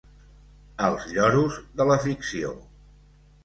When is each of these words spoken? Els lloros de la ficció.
Els 0.87 1.05
lloros 1.11 1.59
de 1.83 1.89
la 1.93 2.01
ficció. 2.09 2.59